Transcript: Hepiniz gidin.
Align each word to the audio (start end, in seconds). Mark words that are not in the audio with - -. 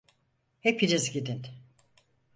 Hepiniz 0.59 1.11
gidin. 1.13 1.41